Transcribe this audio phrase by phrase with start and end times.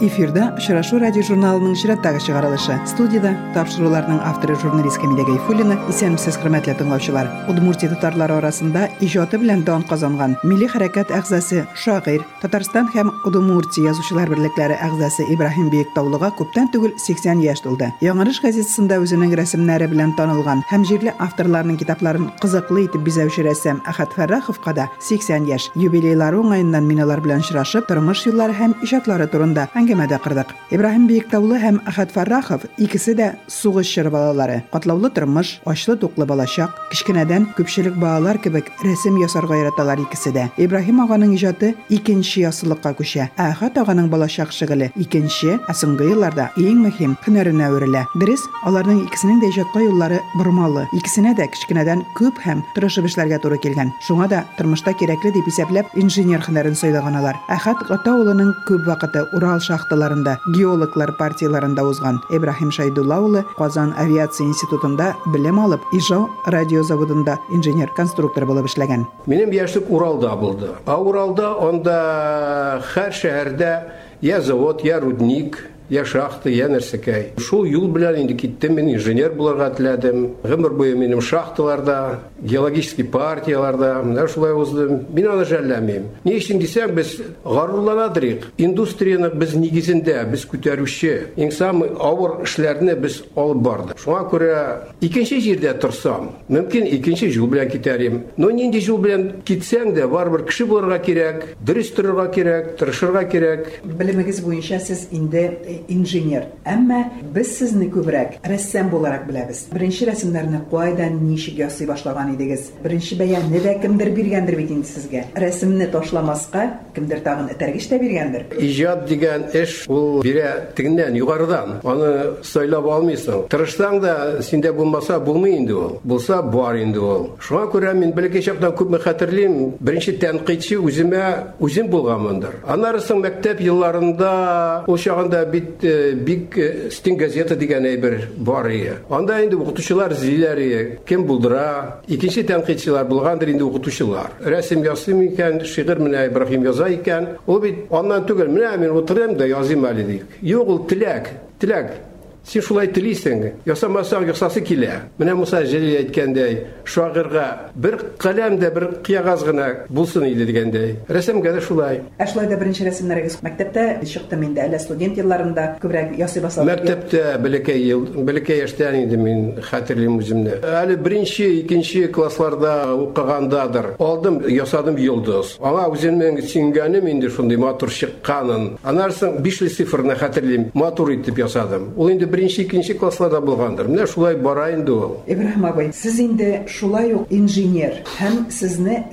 [0.00, 7.28] эфирда очрашу радио журналының чираттагы чыгарылышы студияда тапшыруулардын автору журналист камиля гайфуллина исәнмесез хөрмәтле тыңлаучылар
[7.52, 14.32] удмуртия татарлары арасында ижады белән дан казанган милли хәрәкәт әгъзасы шагыйрь татарстан һәм удмуртия язучылар
[14.32, 17.90] берлекләре әгъзасы ибраһим биектаулыга күптән түгел 80 яшь тулды.
[18.00, 24.16] Яңарыш газетасында үзенең рәсемнәре белән танылган һәм җирле авторларның китапларын кызыклы итеп бизәүче рәссам әхәт
[24.16, 29.68] фәрраховка да 80 яшь юбилейлары уңаеннан мин алар белән очрашып тормыш юллары һәм иҗатлары турында
[29.90, 30.52] әңгәмәдә кырдык.
[30.70, 34.62] Ибраһим Биектаулы һәм Ахат Фаррахов икесе дә сугыш чоры балалары.
[34.72, 40.48] Катлаулы тормыш, ачлы туклы балачак, кичкенәдән күпчелек балалар кебек рәсем ясарга яраталар икесе дә.
[40.58, 43.30] Ибраһим аганың иҗаты икенче ясылыкка күчә.
[43.36, 48.04] Ахат аганың балачак шөгыле икенче, ә соңгы елларда иң мөһим һөнәренә әверелә.
[48.14, 50.86] Дөрес, аларның икесенең дә иҗатка юллары бормалы.
[50.94, 53.90] Икесенә дә кичкенәдән күп һәм тырышып эшләргә туры килгән.
[54.06, 57.38] Шуңа да тормышта кирәкле дип исәпләп инженер һөнәрен сайлаганалар.
[57.48, 62.20] Ахат Гата улының күп вакыты Урал шахталарында, геологлар партияларында узган.
[62.30, 69.06] Ибраһим Шайдулла улы Казан авиация институтында белем алып, Ижау радиозаводында инженер-конструктор булып эшләгән.
[69.26, 70.70] Минем яшьлек Уралда булды.
[70.86, 73.72] А Уралда онда һәр шәһәрдә
[74.20, 77.34] я завод, я рудник, я шахта, я нәрсәкәй.
[77.42, 80.36] Шул юл белән инде киттем, мин инженер булырга теләдем.
[80.42, 85.06] Гомер буе минем шахталарда, геологический партияларда, менә шулай уздым.
[85.10, 86.06] Мин аны жәлләмим.
[86.24, 88.46] Ни өчен дисәң, без гарурланадырык.
[88.58, 93.98] Индустрияны без нигезендә, без күтәрүче, иң самый авыр эшләрне без алып бардык.
[94.00, 94.60] Шуңа күрә
[95.02, 98.22] икенче җирдә торсам, мөмкин икенче юл белән китәрим.
[98.36, 103.68] Но нинди юл белән китсәң дә, барыбер кеше булырга кирәк, дөрес торырга кирәк, тырышырга кирәк.
[103.84, 106.46] Белемегез буенча сез инде инженер.
[106.64, 109.66] Әмма без сезне күбрәк рәссам буларак беләбез.
[109.72, 112.70] Беренче рәсемнәрне кайдан ничек ясый башлаган идегез?
[112.82, 115.24] Беренче бәянне дә кемдер биргәндер бит инде сезгә.
[115.34, 118.46] Рәсемне ташламаска кемдер тагын этәргеч тә биргәндер.
[118.58, 121.80] Иҗат дигән эш ул бирә тегеннән югарыдан.
[121.84, 122.10] Аны
[122.46, 123.46] сайлап алмыйсың.
[123.52, 125.98] Тырышсаң да синдә булмаса булмый инде ул.
[126.04, 127.30] Булса бар инде ул.
[127.40, 129.76] Шуңа күрә мин бәлки чактан күпме хәтерлим.
[129.80, 131.24] Беренче тәнкыйтьче үземә
[131.60, 132.60] үзем булганмындыр.
[132.66, 136.57] Аннары соң мәктәп елларында ул чагында бит бик
[136.91, 138.97] стен газета дигән әйбер бар иде.
[139.09, 140.99] Анда инде укытучылар зиләр иде.
[141.05, 142.01] Кем булдыра?
[142.07, 144.39] Икенче тәнкыйтьчеләр булгандыр инде укытучылар.
[144.41, 147.37] Рәсем ясыйм икән, шигырь менә Ибраһим яза икән.
[147.47, 150.25] Ул бит аннан түгел, менә мин утырам да языйм әле дик.
[150.41, 151.95] Юк, ул теләк, теләк.
[152.44, 154.94] Син шулай телисең, ясамасаң ясасы килә.
[155.20, 156.56] Менә Муса Җәлил әйткәндәй,
[156.88, 160.96] шагыйрьгә бер каләм дә бер кыягаз гына булсын иде дигәндәй.
[161.08, 162.00] Рәсемгә дә шулай.
[162.18, 166.70] Ә шулай да беренче рәсемнәрегез мәктәптә чыкты инде, әле студент елларында күбрәк ясый башлады.
[166.70, 170.58] Мәктәптә бәләкәй ел, бәләкәй яшьтән инде мин хәтерлим үземне.
[170.64, 173.94] Әле беренче, икенче классларда укыгандадыр.
[173.98, 175.56] Алдым, ясадым йолдыз.
[175.60, 178.78] Аңа үземнең сиңгәнем инде шундый матур чыкканын.
[178.82, 181.90] Анарсын бишле цифрны хәтерлим, матур итеп ясадым.
[181.96, 183.88] Ул инде беренче, икенче классларда булгандыр.
[183.90, 185.16] Менә шулай бара инде ул.
[185.26, 189.04] Ибраһим абый, сез инде шулай ук инженер һәм сезне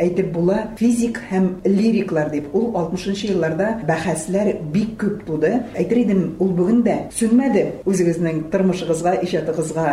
[0.00, 2.50] әйтеп була физик һәм лириклар дип.
[2.54, 5.52] Ул 60нчы елларда бәхәсләр бик күп туды.
[5.78, 9.86] Әйтер идем, ул бүген дә сүнмәде үзегезнең тормышыгызга, иҗатыгызга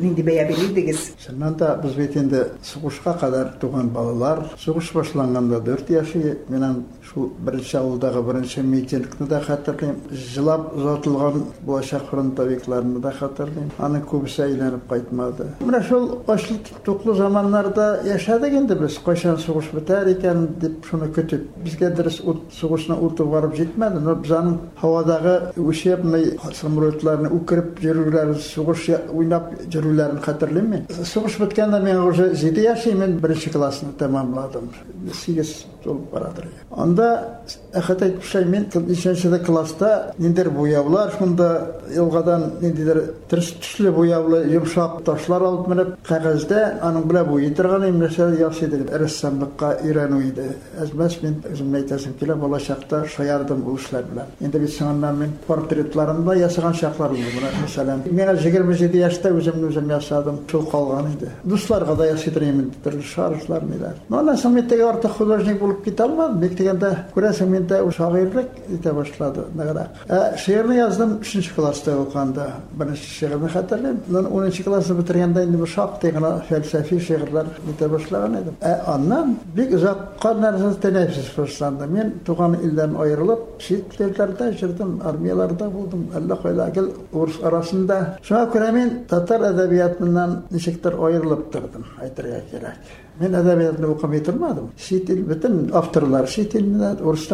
[0.00, 1.12] нинди бәя бирдегез.
[1.24, 7.30] Шуннан да без бит инде сугышка кадәр туган балалар, сугыш башланганда 4 яши, менән шул
[7.38, 9.96] беренче авылдагы беренче митингны да хәтерлим.
[10.10, 13.70] Җылап узатылган булачак фронтовикларны да хәтерлим.
[13.78, 15.48] Аны күбесе әйләнеп кайтмады.
[15.60, 18.98] Менә шул ачлык туклы заманнарда яшәдек инде без.
[19.04, 21.46] Кайчан сугыш бетәр икән дип шуны көтеп.
[21.64, 24.00] Безгә дөрес ут сугышны утып барып җитмәде.
[24.00, 30.86] Но без аның һавадагы ушепмый самолетларны үкереп йөрүләр, сугыш уйнап йөрүләрен хәтерлим мин.
[30.88, 34.70] Сугыш беткәндә мин уже 7 яшь мен беренче классны тәмамладым.
[35.12, 35.54] 8
[35.84, 36.48] толып барадыр.
[37.74, 41.48] Әхәт әйтүчә мин 3нче класста ниндер буяулар шунда
[41.90, 48.28] елгадан ниндидер тирс төсле буяулы йомшак ташлар алып менеп кәгазьдә аның белән буй торган имләшә
[48.38, 48.84] яхшы иде.
[48.94, 50.46] Рәссамлыкка өйрәнү иде.
[50.80, 54.30] Әзмәс мин үзем әйтәсем килә балачакта шаярдым ул эшләр белән.
[54.40, 57.34] Инде бит соңыннан мин портретларымда ясаган чаклар булды.
[57.34, 60.40] Менә мәсәлән, мин 27 яшьтә үземне үзем ясадым.
[60.50, 61.32] Шул калган иде.
[61.44, 63.98] Дусларга да ясыйдырым инде төрле шарышлар ниләр.
[64.08, 66.40] Но мин теге артык художник булып китә алмадым.
[66.40, 66.56] Бик
[67.14, 69.44] күрәсең мин дә шагыйрьлек итә башлады.
[69.54, 70.04] Нәгәрәк.
[70.08, 72.46] Ә шигырьне яздым 3нче класста укганда.
[72.72, 74.00] Беренче шигырьне хәтерләйм.
[74.10, 78.56] 10нчы классны бетергәндә инде бу шактый гына фәлсәфи шигырьләр итә башлаган идем.
[78.60, 81.86] Ә аннан бик озакка нәрсә тәнәфес башланды.
[81.86, 86.08] Мин туган илдән аерылып, чит илләрдә җирдем, армияларда булдым.
[86.14, 88.18] Әллә кайда гел урыс арасында.
[88.22, 92.92] Шуңа күрә мин татар әдәбиятыннан ничектер аерылып тордым, әйтергә кирәк.
[93.20, 94.72] Мен әдәбиятны укымый тормадым.
[94.76, 97.28] Чит ил бөтен авторлар чит ил менән урыс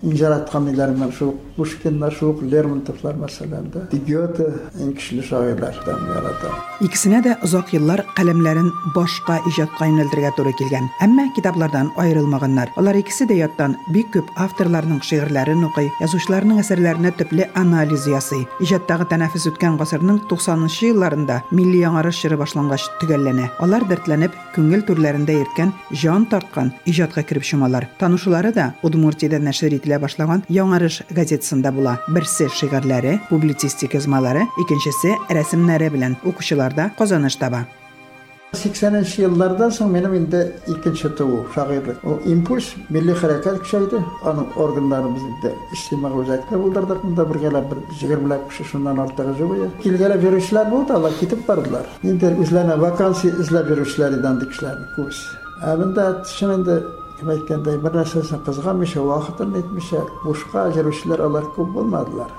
[0.00, 0.16] телендә бөтенсен.
[0.16, 3.86] жараткан иләрмен шул Пушкиннар, шул Лермонтовлар мәсәлән дә.
[4.06, 4.44] Гёте
[4.78, 6.50] иң көчле шагыйрьләрдән ярата.
[6.84, 10.90] Икесенә дә озак еллар каләмнәрен башка иҗатка юнәлдергә туры килгән.
[11.00, 12.74] Әмма китаплардан аерылмаганнар.
[12.76, 18.44] Алар икесе дә яттан бик күп авторларның шигырьләрен укый, язучыларның әсәрләренә төпле анализ ясый.
[18.60, 23.48] Иҗаттагы тәнәфес үткән гасырның 90нчы елларында милли яңарыш чоры башлангач төгәлләнә.
[23.64, 27.88] Алар дәртләнеп, күңел түрләрендә йөрткән, жан тарткан иҗатка кирип чумалар.
[27.98, 31.96] Танышулары да Удмуртиядә нәшер ителә башлаган Яңарыш газетасында була.
[32.08, 37.66] Берсе шигырьләре, публицистик язмалары, икенчесе рәсемнәре белән укучыларда казаныш таба.
[38.56, 40.40] 80-нче еллардан соң минем инде
[40.70, 41.98] икенче туу шагыйрьлек.
[42.04, 44.00] О импульс милли хәрәкәт көчәйде.
[44.24, 47.02] Аның органнары бездә иҗтимагый үзәкне булдырдык.
[47.04, 49.70] Монда бергәләп бер 20 лак кеше шуннан артыгы җыйды.
[49.82, 51.90] Килгәләп йөрүчеләр булды, алар китеп бардылар.
[52.02, 55.20] Инде үзләренә вакансия эзләп йөрүчеләр идән дикшләр күз.
[55.60, 56.80] Ә монда шунда
[57.20, 62.34] Кем әйткәндәй, бер нәрсәсен кызганмыйча, вакытын әйтмичә, бушка йөрүчеләр алар күп булмадылар.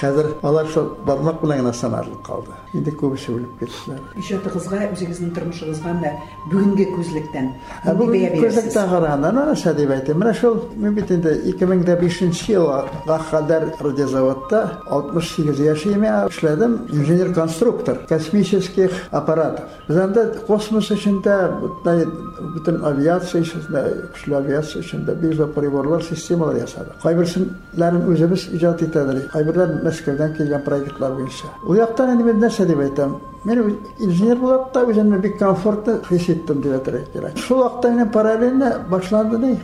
[0.00, 2.54] Хәзер алар генә санарлык калды.
[2.72, 4.00] Инде күбесе үлеп кеттеләр.
[4.16, 6.12] Иҗатыгызга, үзегезнең тормышыгызга менә
[6.50, 7.50] бүгенге күзлектән
[7.82, 10.20] Ә бүген күзлектә караганда, ана нәрсә дип әйтәм.
[10.22, 18.90] Менә шул мин бит инде 2005 елга кадәр радиозаводта 68 яшим я эшләдем, инженер-конструктор космических
[19.10, 19.64] аппаратов.
[19.88, 21.36] Без анда космос эчендә
[21.84, 23.84] бөтен авиация эчендә,
[24.14, 27.00] көчле авиация эчендә бизоприборлар системалар ясадык.
[27.02, 29.30] Кайберсеннәрен үзебез иҗат итәдек.
[29.32, 31.52] Кайберләр Мәскәүдән килгән проектлар буенча.
[31.66, 33.20] У яктан инде мен нәрсә дип әйтәм?
[33.44, 37.38] Мен инженер булып та үземне бик комфортлы хис иттем дип әйтергә кирәк.
[37.42, 39.56] Шул вакытта менә параллельно башланды ни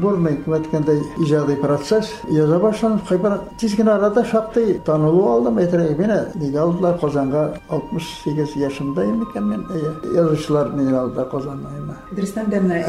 [0.00, 2.14] бурный әйткәндәй иҗади процесс.
[2.32, 5.98] Яза башланып, кайбер тиз генә арада шактый танылу алдым әйтергә.
[6.00, 9.66] Менә нигә алдылар Казанга 68 яшымда икән мен.
[10.14, 12.00] Язучылар нигә алдылар Казанга.
[12.12, 12.80] Дөрестән дә менә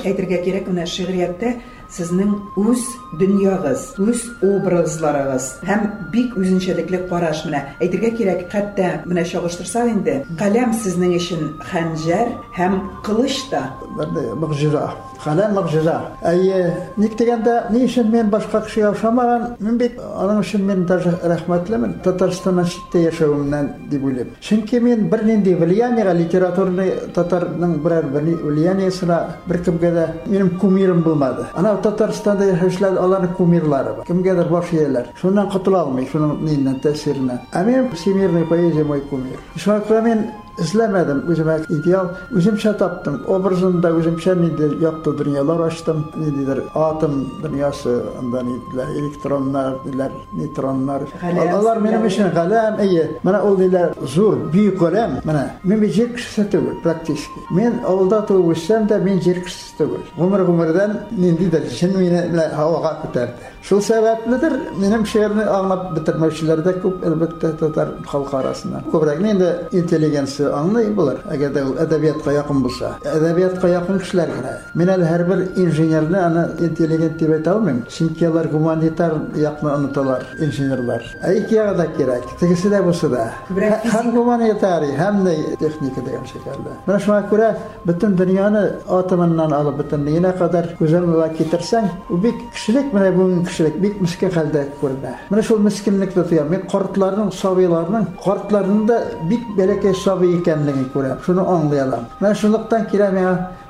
[0.00, 1.58] әйтергә кирәк, менә шигъриятта
[1.93, 2.83] сезнең үз
[3.19, 7.63] дөньягыз, үз образларыгыз һәм бик үзенчәлекле караш менә.
[7.81, 13.65] Әйтергә кирәк, хәтта менә чагыштырсак инде, каләм сезнең өчен хәнҗәр һәм кылыч та.
[13.97, 14.85] Мөгъҗиза.
[15.23, 15.95] Каләм мөгъҗиза.
[16.23, 19.55] Әйе, ник дигәндә, ни өчен мен башка кешегә охшамаган?
[19.59, 21.97] Мин бит аның өчен мен даже рәхмәтлемен.
[22.03, 24.33] Татарстаннан читтә яшәвемнән дип уйлыйм.
[24.41, 31.03] Чөнки мен бер нинди влияние литературный татарның берәр бер влияниясенә бер кемгә дә минем кумирым
[31.03, 31.47] булмады.
[31.55, 34.05] Ана Татарстанда яшәүчеләр аларның кумирлары бар.
[34.07, 35.11] Кемгәдер баш ияләр.
[35.21, 37.41] Шуннан котыла алмый, шуның ниннән тәэсиреннән.
[37.53, 39.39] Ә мен всемирный поэзия мой кумир.
[39.55, 40.27] Шуңа күрә мен
[40.58, 42.06] izlemedim özüme ideal.
[42.30, 43.20] Özümşe taptım.
[43.26, 46.04] Obrazında özümşe nedir yaptı dünyalar açtım.
[46.16, 51.02] Nedir atom dünyası, ondan idiler elektronlar, diler nitronlar.
[51.40, 53.10] Allahlar benim için kalem iyi.
[53.24, 55.20] Bana o diler zor, büyük kalem.
[55.26, 57.40] Bana mimi jir kişisi tügül, praktiski.
[57.50, 59.94] Men avulda tuğuşsam da men jir kişisi tügül.
[60.18, 63.32] Gümür gümürden nindidir, jin meni havaga küterdi.
[63.62, 64.52] Şul sebeplidir,
[64.82, 68.82] benim şiirini anlap bitirmekçilerde köp elbette tatar halkı arasında.
[68.92, 73.69] Köprek, nende inteligensi күбрәк инде интеллигенция аңлый булыр әгәр дә ул әдәбиятка якын булса әдәбиятка
[73.69, 79.15] якын кешеләр генә мин әле һәрбер инженерны аны интеллигент дип әйтә алмыйм чөнки алар гуманитар
[79.35, 85.23] якны оныталар инженерлар ә ике ягы да кирәк тегесе дә булса да һәм гуманитарий һәм
[85.25, 87.51] дә техника дигән шикелле менә шуңа күрә
[87.85, 93.99] бөтен дөньяны атомыннан алып бөтенлегенә кадәр күзәлмәгә китерсәң ул бик кешелек менә бүген кешелек бик
[94.01, 100.32] мискин хәлдә күренә менә шул мискинлекне тоям мин картларның сабыйларның картларның да бик бәләкәй сабый
[100.36, 102.46] ekanligini ko'ramiz shuni anglayolamiz mana shu
[102.90, 103.16] kiram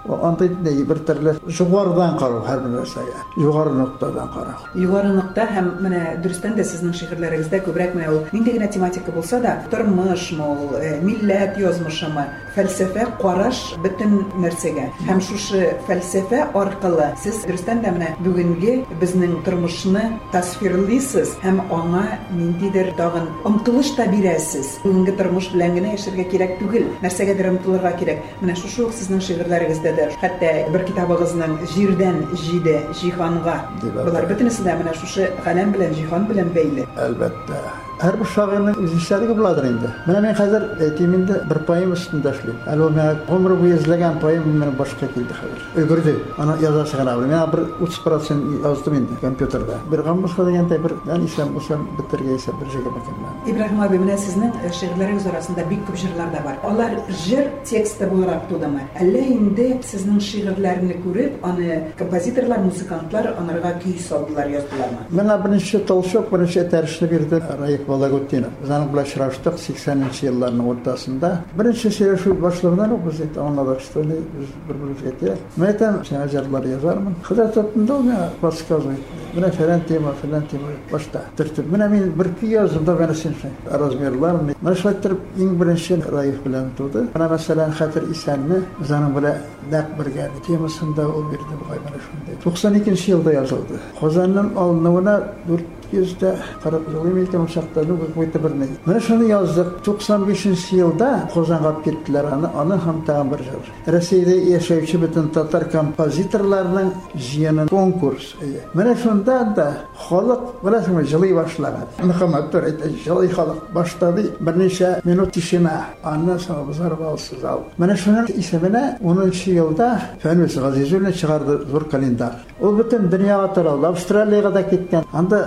[0.05, 5.47] килә миңа андый бер төрле жугарыдан карау һәр бер нәрсәгә югары ноктадан карау югары нокта
[5.47, 10.45] һәм менә дөрестән дә сезнең шигырьләрегездә күбрәк менә ул нинди генә тематика булса да тормышмы
[10.45, 18.13] ул милләт язмышымы фәлсәфә караш бөтен нәрсәгә һәм шушы фәлсәфә аркылы сез дөрестән дә менә
[18.25, 25.97] бүгенге безнең тормышны тасвирлыйсыз һәм аңа ниндидер тагын омтылыш та бирәсез бүгенге тормыш белән генә
[25.97, 31.57] яшәргә кирәк түгел нәрсәгәдер омтылырга кирәк менә шушы ук сезнең шигырьләрегездә дә хәтта бер китабыгызның
[31.75, 36.87] җирдән җиде җиһанга булар бөтенесе дә менә шушы галәм белән җиһан белән бәйле.
[37.07, 37.63] Әлбәттә.
[38.00, 39.90] Һәр бер шагыйрьнең үз эшләре буладыр инде.
[40.08, 42.56] Менә мин хәзер әйтим инде бер поэм өстендә эшлим.
[42.64, 45.66] Әле ул миңа гомер буе эзләгән поэм менә башка килде хәзер.
[45.82, 46.14] Өлгерде.
[46.40, 47.34] Аны язасы гына белмим.
[47.34, 49.82] Мин бер 30% яздым инде компьютерда.
[49.92, 53.36] Бер гамбышка дигәндә бер мен исәм булсам битергә исә бер җиргә бакырман.
[53.52, 56.56] Ибраһим абый менә сезнең шигырьләрегез арасында бик күп җырлар да бар.
[56.64, 56.96] Алар
[57.26, 58.88] җыр тексты буларак тудымы?
[58.96, 65.04] Әллә инде сезнең шигырьләрне күреп, аны композиторлар, музыкантлар анарга көй салдылар, яздылармы?
[65.12, 68.47] Менә беренче толчок, беренче тәришне бирде Раик Вологодина.
[68.63, 71.31] Bizani bilan uchrashdik saksoninchi yillarni o'rtasida.
[71.59, 75.31] Birinchi uchrashuv boshlanganidan biz aytdi anladik что biz bir birimizga aytdik.
[75.57, 77.15] Men aytam shajarlar yozarman.
[77.29, 79.03] Qidir topdimda unga подсказывает.
[79.37, 81.65] Buna falan tema falan tema boshda turtib.
[81.73, 83.33] Buna men bir ikki yozimda mana sen
[83.81, 84.35] razmerlar.
[84.63, 87.01] Mana shu turib eng birinchi Raif bilan turdi.
[87.15, 89.37] Mana masalan Xatir Isanni bizani bilan
[89.73, 92.35] dab birga temasında o bir de bu kadar şunday.
[92.45, 93.75] 92 yılda yazıldı.
[94.01, 95.63] Kozan'ın alınavına dört
[95.95, 98.69] 40 ел микән ул чакта ну какой-то бер не.
[98.87, 99.83] Менә шуны яздык.
[99.85, 103.71] 95 елда Казанга алып киттеләр аны, аны һәм тагын бер җыр.
[103.87, 108.35] Россиядә яшәүче бөтен татар композиторларның җыены конкурс.
[108.75, 109.69] Менә шунда да
[110.09, 111.87] халык беләсеңме җылый башлаган.
[112.01, 114.31] Әйтә, җылый халык баштады.
[114.41, 115.91] Берничә минут тишина.
[116.03, 117.67] Аннан соң базар балсыз ал.
[117.79, 119.91] Менә шуның исеменә 10 елда
[120.23, 122.41] Фәнүс Газизуллин чыгарды зур календар.
[122.61, 123.87] Ул бөтен дөньяга таралды.
[123.91, 125.05] Австралиягә да киткән.
[125.13, 125.41] Анда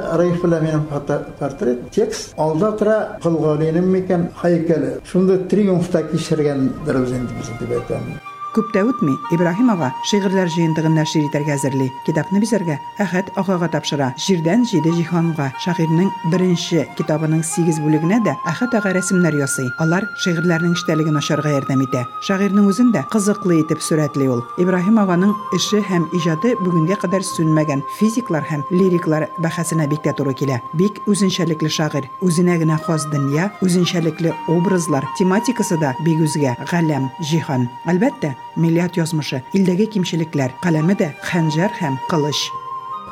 [0.44, 0.86] Белән минем
[1.40, 4.98] портрет, текст алда тора Кылгалинем микән һәйкәле.
[5.10, 7.30] Шунда триумфта кичергәндер үзен
[7.60, 8.12] дип әйтәм.
[8.56, 11.90] Күп тә үтми Ибраһим ага шигырьләр җыентыгын нәшер итәргә әзерли.
[12.06, 14.14] Китапны бизәргә Әхәт агага тапшыра.
[14.18, 19.70] Җирдән җиде җиһанга шагыйрьнең беренче китабының 8 бүлегенә дә Әхәт ага рәсемнәр ясый.
[19.84, 22.06] Алар шигырьләрнең эчтәлеген ачарга ярдәм итә.
[22.26, 24.44] Шагыйрьнең үзен дә кызыклы итеп сурәтли ул.
[24.58, 30.34] Ибраһим аганың эше һәм иҗаты бүгенгә кадәр сүнмәгән физиклар һәм лириклар бәхәсенә бик тә туры
[30.38, 30.62] килә.
[30.80, 36.58] Бик үзенчәлекле шагыйрь, үзенә генә хас дөнья, үзенчәлекле образлар, тематикасы да бик үзгә.
[36.72, 37.70] Галәм, җиһан.
[37.88, 42.49] Әлбәттә, милләт язмышы, илдәге кимчелекләр, каләме дә хәнҗәр һәм кылыч.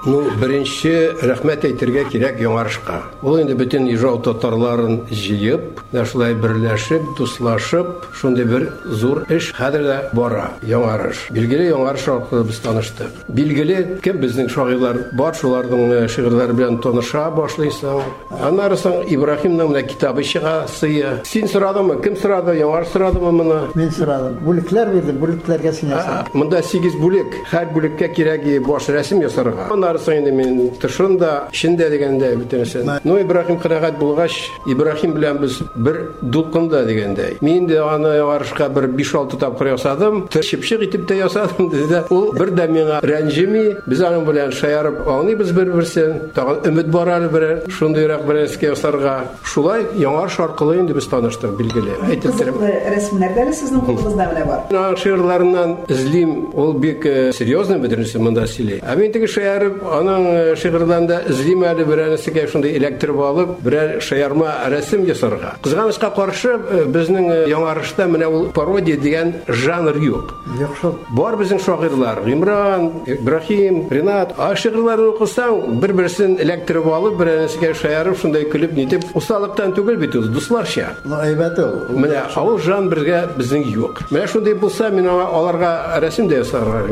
[0.05, 2.99] Ну, беренче рәхмәт әйтергә кирәк яңарышка.
[3.25, 5.79] Ул инде бөтен Ижау татарларын җыеп,
[6.11, 10.51] шулай берләшеп, дуслашып, шундый бер зур эш хәзер дә бара.
[10.61, 11.23] Яңарыш.
[11.33, 13.23] Билгеле яңарыш аркылы без таныштык.
[13.33, 18.05] Билгеле кем безнең шагыйрьләр бар, шуларның шигырьләре белән таныша башлыйсың.
[18.45, 21.21] Аннары соң Ибраһимның менә китабы чыга, сые.
[21.25, 21.97] Син сорадыңмы?
[22.03, 22.53] Кем сорады?
[22.59, 23.59] Яңарыш сорадымы моны?
[23.73, 24.37] Мин сорадым.
[24.45, 26.33] Бүлекләр бирдем, бүлекләргә син ясадың.
[26.37, 27.39] Монда 8 бүлек.
[27.49, 29.69] Һәр бүлеккә кирәк баш рәсем ясарга.
[30.01, 32.89] Соң инде мин тышында, içinde дигәндә бөтенесен.
[33.05, 34.33] Ну Ибраһим кырагат булгач,
[34.67, 37.37] Ибраһим белән без бер дулкында дигәндәй.
[37.41, 40.27] Мин дә аны ярышка бер 5-6 тапкыр ясадым.
[40.31, 42.03] Тышыпчык итеп тә ясадым диде.
[42.09, 46.31] Ул бер дә миңа рәнҗими, без аның белән шаярып аңлыйбыз бер-берсен.
[46.35, 49.15] Тагын өмет бар әле бер шундыйрак бер ясарга.
[49.43, 51.97] Шулай яңарыш аркылы инде без таныштык билгеле.
[52.09, 52.59] Әйтеп торам.
[52.95, 54.63] рәсемнәр дә сезнең кулыгызда менә бар.
[54.71, 57.05] Аның шигырьләреннән излим, ул бик
[57.37, 58.81] серьезный бөтенесе монда сөйли.
[58.81, 65.05] Ә мин теге шаярып, аның шигырьләрендә излим әле берәрсегә шундый электр алып, берәр шаярма рәсем
[65.07, 65.55] ясарга.
[65.63, 66.55] Кызганычка каршы,
[66.91, 70.33] безнең яңарышта менә ул пародия дигән жанр юк.
[70.59, 70.93] Яхшы.
[71.09, 78.45] Бар безнең шагыйрьләр, Гимран, Ибраһим, Ринат, а шигырьләрне укысаң, бер-берсен электр алып, берәрсегә шаярып, шундай
[78.49, 80.95] көлеп нитеп, усалыктан түгел бит ул, дусларча.
[81.05, 81.97] Ну әйбәт ул.
[81.97, 84.01] Менә ул жан бергә безнең юк.
[84.11, 86.85] Менә шундый булса, мин аларга рәсем дә ясарга.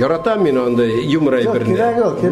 [0.00, 1.76] Яратам мин андай юмор әйберне.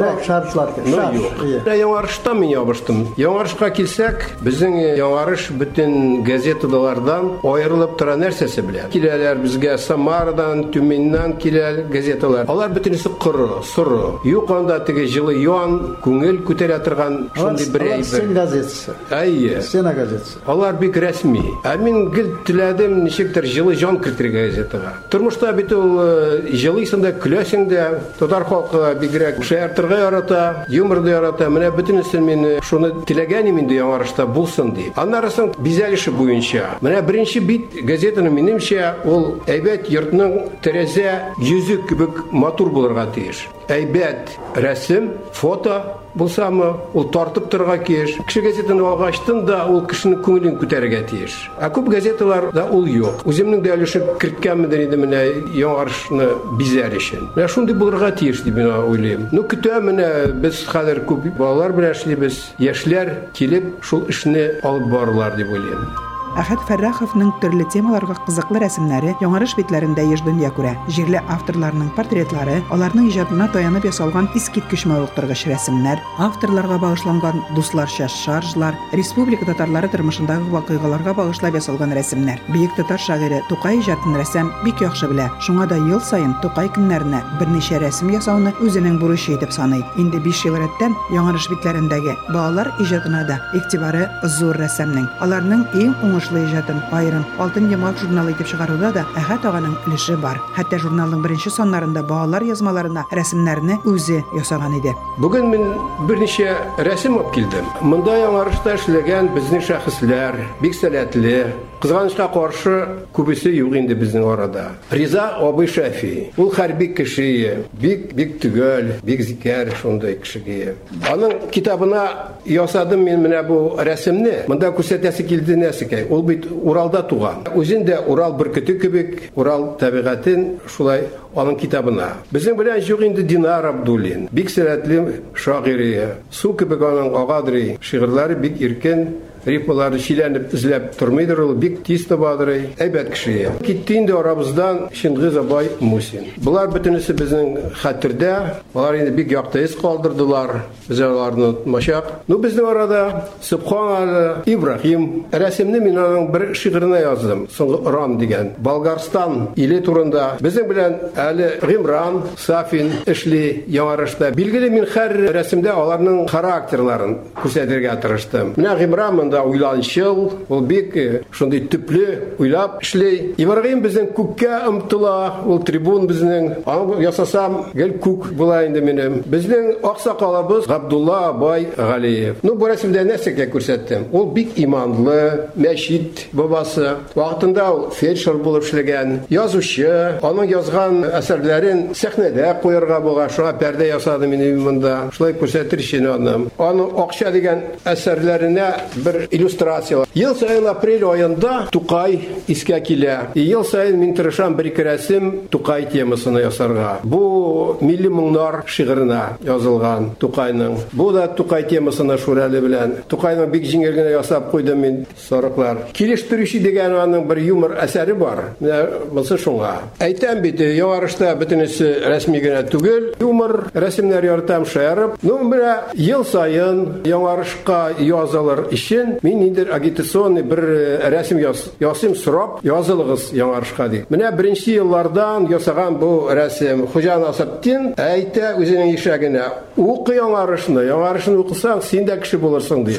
[0.03, 0.69] Кирәк ул, кирәк шартлар.
[0.85, 1.43] Ну, юк.
[1.67, 3.03] Менә яңарышта мин ябыштым.
[3.21, 8.91] Яңарышка килсәк, безнең яңарыш бөтен газеталардан аерылып тора нәрсәсе белән.
[8.93, 12.47] Киләләр безгә Самарадан, Тюменнән килә газеталар.
[12.51, 14.19] Алар бөтенесе коры, соры.
[14.25, 18.35] Юк анда теге җылы ян, күңел күтәрә торган шундый бер Сен әйбер.
[18.35, 18.95] газетасы.
[19.11, 19.63] Әйе.
[19.63, 20.39] Сена газетасы.
[20.47, 21.43] Алар бик рәсми.
[21.65, 24.95] Ә мин гел теләдем ничектер җылы җан кертергә газетага.
[25.11, 29.41] Тормышта бит ул э, җылыйсың да, көләсең дә, татар халкы бигрәк
[29.83, 31.49] шаяртырга ярата, юмор да ярата.
[31.51, 34.99] Менә бөтенесен мин э, шуны теләгән идем инде яңарышта булсын дип.
[34.99, 36.79] Аннары соң бизәлеше буенча.
[36.83, 43.49] Менә беренче бит газетаның минемчә ул әйбәт йортның тәрәзә йөзе кебек матур булырга тиеш.
[43.69, 48.17] Әйбәт рәсем, фото булсамы, ул тартып торырга киеш.
[48.27, 51.37] Кеше газетаны алгачтын да ул кешенең күңелен күтәрергә тиеш.
[51.61, 53.25] Ә күп газеталарда ул юк.
[53.29, 55.23] Үземнең дә өлешен керткәнмендер инде менә
[55.57, 56.29] яңарышны
[56.61, 57.29] бизәр өчен.
[57.37, 59.29] Менә шундый булырга тиеш дип мин уйлыйм.
[59.33, 60.09] Ну көтә менә
[60.45, 62.45] без хәзер күп балалар белән эшлибез.
[62.63, 66.12] Яшьләр килеп шул эшне алып барырлар дип уйлыйм.
[66.33, 70.71] Әхәт Фәрраховның төрле темаларга кызыклы рәсемнәре яңарыш битләрендә еш дөнья күрә.
[70.89, 79.45] Җирле авторларның портретлары, аларның иҗатына таянып ясалган искиткеч мавыктыргыч рәсемнәр, авторларга багышланган дусларча шаржлар, республика
[79.51, 82.41] татарлары тормышындагы вакыйгаларга багышлап ясалган рәсемнәр.
[82.49, 85.29] Бөек татар шагыйре Тукай иҗатын рәсем бик яхшы белә.
[85.45, 89.85] Шуңа да ел саен Тукай көннәренә берничә рәсем ясауны үзенең бурычы итеп саный.
[90.01, 94.09] Инде 5 ел рәттән яңарыш битләрендәге балалар иҗатына да игътибары
[94.39, 95.11] зур рәсемнең.
[95.21, 100.18] Аларның иң уңышлы уңышлы иҗатын айрым алтын йомгак журналы итеп чыгаруда да әхәт аганың өлеше
[100.22, 105.64] бар хәтта журналның беренче саннарында балалар язмаларына рәсемнәрне үзе ясаган иде Бүген мин
[106.06, 106.52] берничә
[106.86, 107.66] рәсем алып килдем.
[107.82, 111.40] Монда яңарышта эшләгән безнең шәхесләр бик сәләтле.
[111.83, 112.75] Кызганычка каршы
[113.11, 114.69] күбесе юк инде безнең арада.
[114.91, 116.31] Риза абый Шафи.
[116.39, 120.77] Ул хәрби кеше, бик бик түгел, бик зикәр шундый кешегә.
[121.11, 122.05] Аның китабына
[122.47, 124.45] ясадым мин менә бу рәсемне.
[124.47, 126.07] Монда күрсәтәсе килде нәрсәкәй.
[126.09, 127.43] Ул бит Уралда туган.
[127.55, 132.13] Үзендә Урал бөркете кебек, Урал табигатен шулай аның китабына.
[132.31, 134.29] Безнең белән юк инде Динар Абдуллин.
[134.31, 136.19] Бик сәләтле шагыйрия.
[136.31, 137.79] Су кебек аның агадри.
[137.83, 139.09] Шигырьләре бик иркен,
[139.47, 145.71] рифмалары шиләнеп эзләп тормыйдыр ул бик тиз табадыр әйбәт кеше китте инде арабыздан Шингиз абай
[145.81, 146.27] Мусин.
[146.43, 148.33] Булар бөтенесе безнең хәтердә
[148.75, 150.65] алар инде бик якты ис калдырдылар.
[150.89, 153.03] Без аларны унытмачак ну безнең арада
[153.41, 157.47] Субхан Ибрахим рәсемне мин аның бер шигырына яздым.
[157.57, 158.53] Соңгы Рам дигән.
[158.59, 160.37] Болгарстан иле турында.
[160.41, 168.55] Безнең белән әле Гимран Сафин эшли яңарышта билгеле мин һәр рәсемдә аларның характерларын күрсәтергә тырыштым.
[168.57, 175.43] Менә Гимран монда уйланчыл ул бик э, шундый төпле уйлап эшлей Ибрагим безнең күккә омтыла
[175.47, 179.23] ул трибун безнең аны ясасам гел күк була инде минем.
[179.27, 182.43] Безнең аксакалыбыз Габдулла Абай Галиев.
[182.43, 184.09] Ну бу рәсемдә нәрсәгә күрсәттем?
[184.13, 186.97] Ул бик иманлы мәчит бабасы.
[187.15, 190.19] Вакытында ул фельдшер булып эшләгән язучы.
[190.23, 193.29] Аның язган әсәрләрен сәхнәдә куярга була.
[193.33, 195.09] Шуңа пәрдә ясады мине монда.
[195.17, 198.69] Шулай күрсәтер өчен аны аны акча дигән әсәрләренә
[199.05, 204.85] бер иллюстрациялар ел сайын апрель аенда тукай искә килә ел сайын мин тырышам бер ике
[204.87, 206.99] рәсем тукай темасына ясарга.
[207.03, 210.77] Бу милли моңнар шигырына язылган тукайның.
[210.93, 212.95] Бу да тукай темасына шүрәле белән.
[213.11, 214.99] Тукайның бик җиңел генә ясап куйдым мин
[215.29, 215.87] сарыклар.
[215.97, 218.45] Килештерүче дигән аның бер юмор әсәре бар.
[218.61, 218.81] Менә
[219.13, 219.75] монсы шуңа.
[220.03, 223.13] Әйтәм бит яңарышта бөтенесе рәсми генә түгел.
[223.21, 225.19] Юмор рәсемнәр яратам шаярып.
[225.23, 232.15] Ну менә ел сайын яңарышка язылыр өчен мин ниндер агитационный бер э, рәсем яз ясыйм
[232.17, 234.05] сорап язылыгыз яңарышка ди.
[234.11, 241.83] Менә беренче еллардан ясаган бу рәсем хуҗа насыптин әйтә үзенең ишәгенә укы яңарышны яңарышны укысаң
[241.83, 242.99] син дә кеше булырсың ди.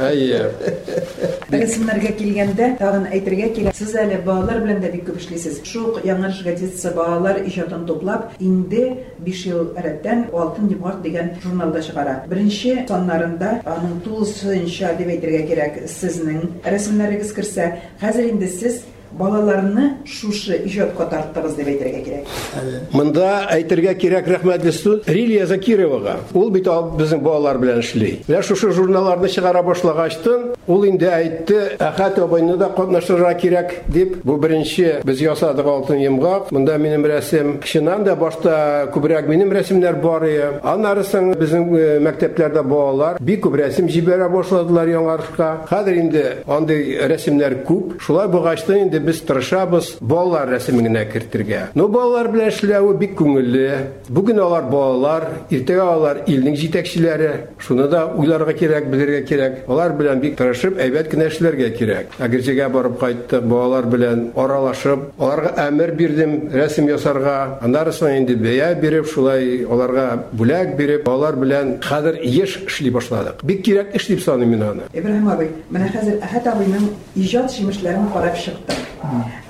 [0.00, 0.48] Әйе.
[1.52, 5.60] Рәсемнәргә килгәндә тагын әйтергә кирәк сез әле балалар белән дә бик күп эшлисез.
[5.68, 8.86] Шул яңарыш газетасы балалар иҗатын туплап инде
[9.20, 12.14] биш ел рәттән алтын йомгак дигән журналда чыгара.
[12.30, 17.69] Беренче саннарында аның тулысынча дип әйтергә кирәк сезнең рәсемнәрегез керсә
[18.01, 18.81] хәзер инде сез
[19.18, 26.18] балаларны шушы иҗатка тарттыгыз дип әйтергә кирәк Монда әйтергә кирәк рәхмәтле студент Рилия Закировага.
[26.34, 28.12] Ул бит безнең балалар белән эшли.
[28.28, 34.16] Менә шушы журналларны чыгара башлагачтын, ул инде әйтте, Әхәт абыйны да катнашырга кирәк дип.
[34.24, 36.50] Бу беренче без ясадык алтын йомгак.
[36.52, 37.56] Монда минем рәсем.
[37.64, 40.48] Чыннан да башта күбрәк минем рәсемнәр бар иде.
[40.62, 45.50] Аннарысын безнең э, мәктәпләрдә балалар бик күп рәсем җибәрә башладылар яңарышка.
[45.70, 47.96] Хәзер инде андый рәсемнәр күп.
[48.02, 51.71] Шулай булгачтын инде без тырышабыз балалар рәсеменә кертергә.
[51.75, 53.77] Ну балалар белән эшләү бик күңелле.
[54.09, 57.31] Бүген алар балалар, иртәгә алар илнең җитәкчеләре.
[57.57, 59.57] Шуны да уйларга кирәк, белергә кирәк.
[59.67, 62.17] Алар белән бик тырышып, әйбәт кенә эшләргә кирәк.
[62.19, 67.57] Әгерҗегә барып кайттык, балалар белән аралашып, аларга әмер бирдем рәсем ясарга.
[67.61, 73.43] Аннары соң инде бәя биреп, шулай аларга бүләк биреп, балалар белән хәзер еш эшли башладык.
[73.43, 74.89] Бик кирәк эш дип саныйм мин аны.
[74.93, 78.77] Ибраһим абый менә хәзер Әхәт абыйның иҗат җимешләрен карап чыктым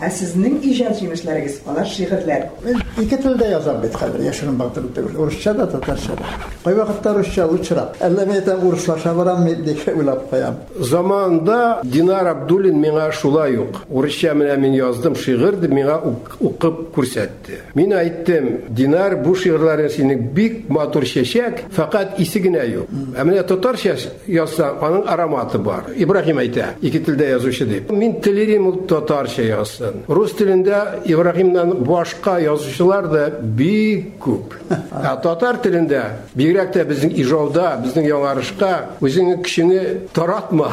[0.02, 5.21] ә сезнең иҗат җимешләрегез алар шигырьләр Мен ике телдә язам бит хәзер, яшерен бактыр түгел.
[5.23, 6.26] Урысча да, татарча да.
[6.63, 7.95] Кай вакытта русча лучрак.
[8.02, 10.58] Әллә мен әйтәм урыслаша барам мен дип уйлап куям.
[10.80, 16.93] Заманда Динар Абдуллин миңа шулай ук урысча менә мин яздым шигырь дип миңа ук- укып
[16.95, 17.62] күрсәтте.
[17.76, 22.89] Мин әйттем, Динар бу шигырьләрең синең бик матур чәчәк, фақат исе генә юк.
[23.15, 23.95] Ә менә татарча
[24.28, 25.91] язсаң, аның ароматы бар.
[25.95, 27.91] Ибраһим әйтә, ике телдә язучы дип.
[27.91, 30.04] Мин телерим ул татарча язсын.
[30.08, 34.54] Рус телендә Ибраһимнан башка язучылар да бик күп.
[34.69, 36.04] Ә татар телендә
[36.36, 38.71] бигрәк тә безнең ижауда, безнең яңарышка
[39.02, 39.82] үзеңне кешене
[40.13, 40.71] таратма.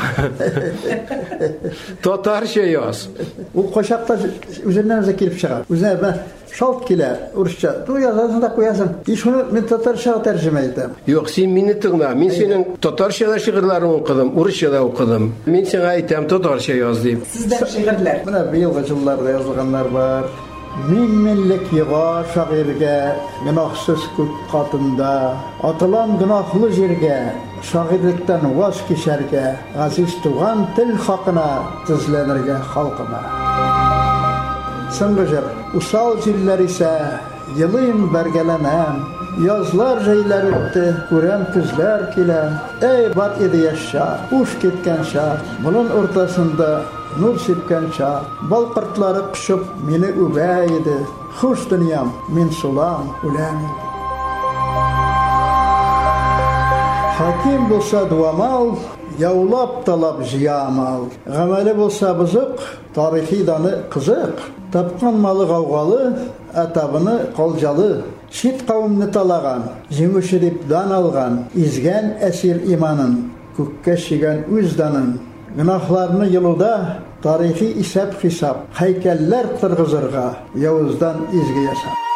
[2.02, 3.08] Татарча яз.
[3.54, 4.18] Ул кошакта
[4.64, 5.64] үзеннән үзе килеп чыга.
[5.68, 6.22] Үзенә бер
[6.55, 7.85] шалт килә урысча.
[7.85, 8.89] Ту язасың да куясың.
[9.05, 10.97] И шуны мен татарча тәрҗемә итәм.
[11.07, 12.13] Юк, син мине тыңла.
[12.15, 15.33] Мин синең татарча да шигырьләрен укыдым, урысча да укыдым.
[15.45, 17.25] Мин сиңа әйтәм татарча яз дип.
[17.33, 20.29] сездә шигырьләр Менә быелгы җылларда язылганнар бар.
[20.87, 25.35] Мин милләт яга шагыйрьгә, гөнаһсыз күк катында,
[25.65, 27.19] атылам гөнаһлы җиргә,
[27.71, 31.49] шагыйрьлектән ваз кичәргә, газиз туган тел хакына
[31.87, 33.88] тезләнергә халкыма.
[34.97, 35.45] sınqıcır.
[35.77, 36.91] Usal cillər isə
[37.57, 38.99] yılıyım bərgələnəm,
[39.39, 42.39] Yazlar jeylər ötdi, görən küzlər kilə.
[42.83, 45.39] Ey bat idi yaşa, uş ketken şar.
[45.63, 46.81] Bunun ortasında
[47.19, 48.23] nur sepken şar.
[48.51, 50.97] Bal qırtları qışıp meni übəydi.
[51.39, 53.88] Xuş dünyam, min sulam, ulamim.
[57.19, 58.77] Хаким булса дуамал,
[59.19, 61.09] яулап талап җыямал.
[61.25, 62.61] Гамәле булса бузык,
[62.95, 64.39] тарихи даны кызык.
[64.71, 66.15] Тапкан малы гаугалы,
[66.53, 68.05] атабыны калҗалы.
[68.31, 75.17] Шит кавымны талаган, җиңүче дип дан алган, изгән әсир иманын, күккә чигән үз данын.
[75.57, 82.08] Гынахларны йылуда тарихи исәп хисап, һәйкәлләр тыргызырга, явыздан изге ясап.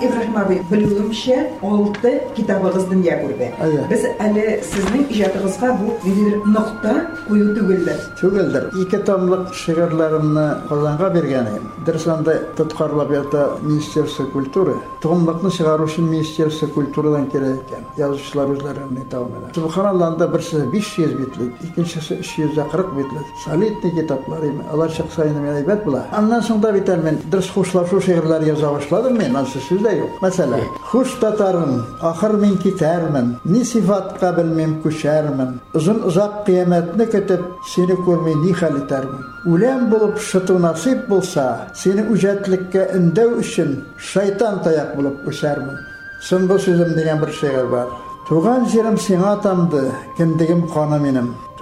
[0.00, 3.50] Ибраһим абый, белүемчә, алты китабыгыз дөнья күрде.
[3.90, 6.94] Без әле сезнең иҗатыгызга бу ниндидер нокта
[7.26, 8.00] кую түгелдер.
[8.20, 8.70] Түгелдер.
[8.80, 11.68] Ике томлык шигырьләремне Казанга биргән идем.
[11.86, 14.78] Дөрсәндә тоткарлап ята Министерство культуры.
[15.02, 17.84] Томлыкны чыгару өчен Министерство культурадан кирәк икән.
[18.00, 19.52] Язучылар үзләренең тәүмәле.
[19.54, 23.26] Субханалланда берсе 500 битлек, икенчесе 340 битлек.
[23.44, 24.64] Солидный китаплар име.
[24.72, 26.06] Алар чыкса инде мен әйбәт була.
[26.12, 27.20] Аннан соң да бит мен
[27.54, 29.36] хушлашу шигырьләр яза башладым мен.
[29.36, 30.18] Ансы сүз дә юк.
[30.22, 33.36] Мәсәлән, хуш татарым, ахыр мин китәрмен.
[33.44, 35.58] Ни сифатка белмим күчәрмен.
[35.74, 37.42] Озын узак кыямәтне көтеп,
[37.74, 39.24] сине күрмәй ни хәл итәрмен.
[39.46, 45.78] Үләм булып шыту насип булса, сине үҗәтлеккә өндәү өчен шайтан таяк булып үсәрмен.
[46.22, 47.88] Соңгы сүзем дигән бер шигырь бар.
[48.28, 51.00] Туган җирем сиңа тамды, кендегем каны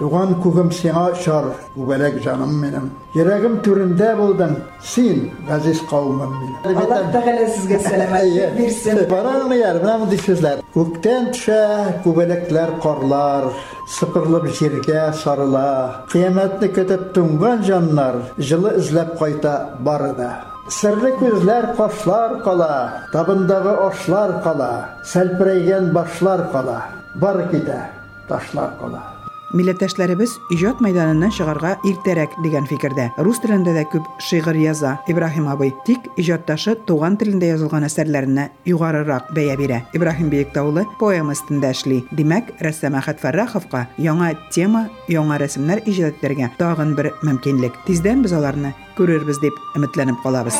[0.00, 1.44] Туган күгем сиңа очар,
[1.76, 2.90] үбәләк җаным минем.
[3.14, 6.56] Йөрәгем түрендә булдың, син газиз кавымым минем.
[6.64, 8.98] Аллаһ Тәгалә сезгә сәламәтлек бирсен.
[9.08, 10.60] Бараңны яр, менә мондый сүзләр.
[10.74, 13.48] Күктән төшә күбәләкләр карлар,
[13.88, 16.04] сыпырылып җиргә сарыла.
[16.12, 20.30] Кыямәтне көтеп туңган җаннар, җылы эзләп кайта бары да.
[20.68, 24.72] Серле күзләр кашлар кала, табындагы ашлар кала,
[25.06, 26.80] сәлпірәйгән башлар кала,
[27.14, 27.84] бары китә,
[28.28, 29.04] ташлар кала.
[29.51, 33.09] Милләттәшләребез иҗат мәйданыннан чыгарга иртәрәк дигән фикердә.
[33.19, 35.73] Рус телендә дә күп шигырь яза Ибраһим абый.
[35.85, 39.81] Тик иҗатташы туган телендә язылган әсәрләренә югарырак бәя бирә.
[39.93, 42.03] Ибраһим Биектаулы поэма өстендә эшли.
[42.11, 47.75] Димәк, рәссам Әхәт Фәрраховка яңа тема, яңа рәсемнәр иҗат итәргә тагын бер мөмкинлек.
[47.87, 50.59] Тиздән без аларны күрербез дип өметләнеп калабыз.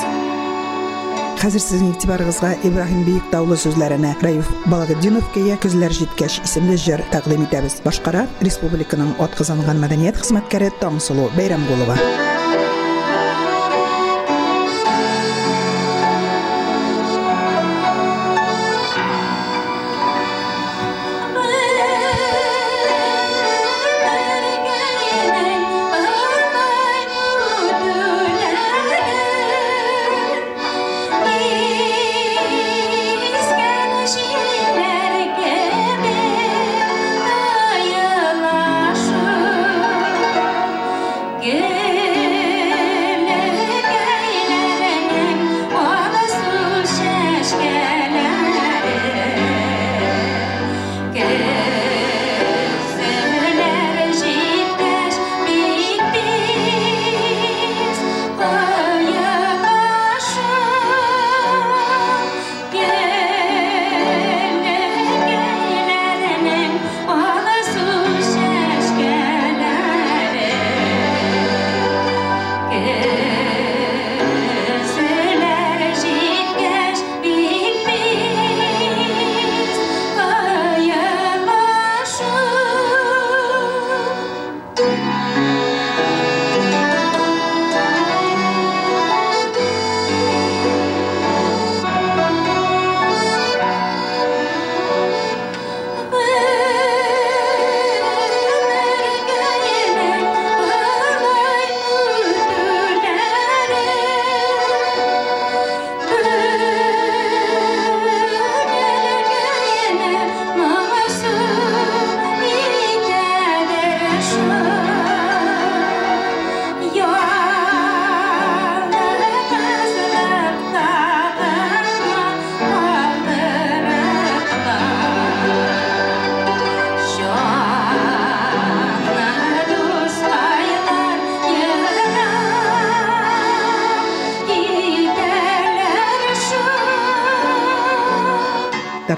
[1.42, 7.80] Хәзер сезнең игътибарыгызга Ибраһим Биектаулы сүзләренә Раиф Балагетдиновкәгә күзләр җиткәч исемле җыр тәкъдим итәбез.
[7.82, 11.98] Башкара республиканың атказанган мәдәният хезмәткәре Таңсылу Бәйрәмгулова.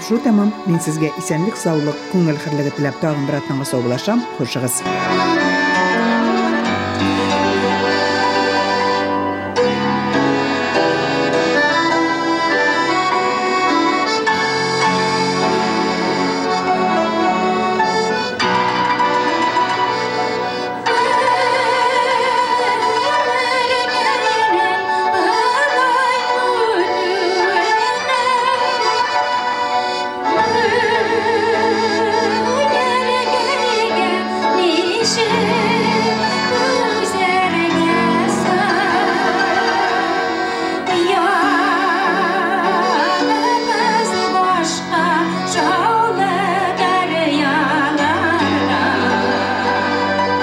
[0.03, 3.87] Тапшыру тәмам мин сезгә исәнлек саулык күңел хирлеге теләп тагын бер атнага сау
[4.35, 4.81] хушыгыз